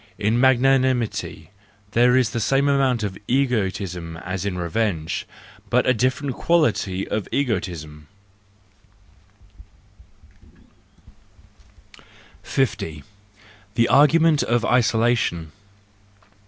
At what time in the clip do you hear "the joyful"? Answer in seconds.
1.91-2.13